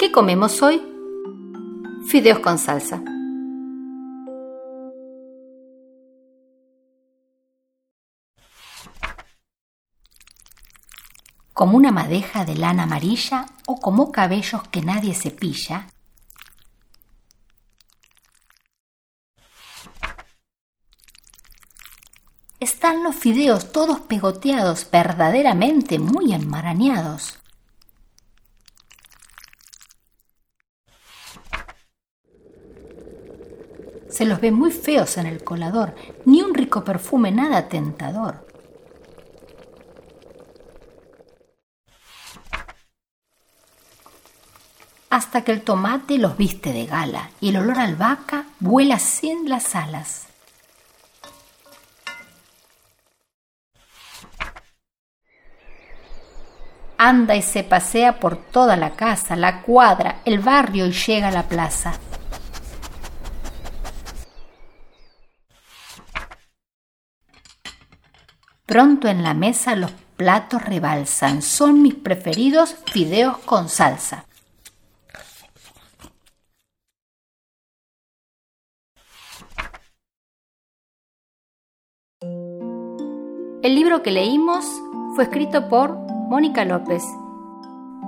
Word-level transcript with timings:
¿Qué 0.00 0.10
comemos 0.10 0.62
hoy? 0.62 0.80
Fideos 2.08 2.38
con 2.38 2.56
salsa. 2.56 3.02
Como 11.52 11.76
una 11.76 11.92
madeja 11.92 12.46
de 12.46 12.54
lana 12.54 12.84
amarilla 12.84 13.44
o 13.66 13.78
como 13.78 14.10
cabellos 14.10 14.62
que 14.68 14.80
nadie 14.80 15.12
cepilla, 15.12 15.88
están 22.58 23.04
los 23.04 23.16
fideos 23.16 23.70
todos 23.70 24.00
pegoteados, 24.00 24.88
verdaderamente 24.90 25.98
muy 25.98 26.32
enmarañados. 26.32 27.40
Se 34.10 34.24
los 34.24 34.40
ve 34.40 34.50
muy 34.50 34.70
feos 34.70 35.16
en 35.16 35.26
el 35.26 35.42
colador, 35.44 35.94
ni 36.24 36.42
un 36.42 36.52
rico 36.52 36.84
perfume 36.84 37.30
nada 37.30 37.68
tentador. 37.68 38.46
Hasta 45.08 45.42
que 45.42 45.52
el 45.52 45.62
tomate 45.62 46.18
los 46.18 46.36
viste 46.36 46.72
de 46.72 46.86
gala 46.86 47.30
y 47.40 47.48
el 47.48 47.56
olor 47.56 47.78
a 47.78 47.84
albahaca 47.84 48.46
vuela 48.60 48.98
sin 48.98 49.48
las 49.48 49.74
alas. 49.74 50.26
anda 57.00 57.34
y 57.34 57.40
se 57.40 57.64
pasea 57.64 58.20
por 58.20 58.36
toda 58.36 58.76
la 58.76 58.90
casa, 58.90 59.34
la 59.34 59.62
cuadra, 59.62 60.20
el 60.26 60.40
barrio 60.40 60.86
y 60.86 60.92
llega 60.92 61.28
a 61.28 61.32
la 61.32 61.44
plaza. 61.44 61.94
Pronto 68.70 69.08
en 69.08 69.24
la 69.24 69.34
mesa 69.34 69.74
los 69.74 69.90
platos 70.16 70.64
rebalsan, 70.64 71.42
son 71.42 71.82
mis 71.82 71.96
preferidos 71.96 72.76
fideos 72.86 73.36
con 73.38 73.68
salsa. 73.68 74.26
El 82.20 83.74
libro 83.74 84.04
que 84.04 84.12
leímos 84.12 84.64
fue 85.16 85.24
escrito 85.24 85.68
por 85.68 85.96
Mónica 86.28 86.64
López. 86.64 87.02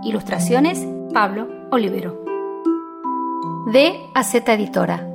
Ilustraciones 0.04 0.78
Pablo 1.12 1.48
Olivero. 1.72 2.24
De 3.72 3.98
Aceta 4.14 4.52
Editora. 4.52 5.11